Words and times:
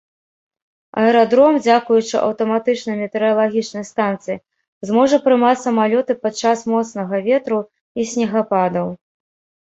Аэрадром, 0.99 1.57
дзякуючы 1.65 2.13
аўтаматычнай 2.27 2.95
метэаралагічнай 3.01 3.85
станцыі, 3.89 4.37
зможа 4.91 5.19
прымаць 5.25 5.59
самалёты 5.65 6.13
падчас 6.23 6.63
моцнага 6.73 7.15
ветру 7.27 7.59
і 8.01 8.07
снегападаў. 8.13 8.87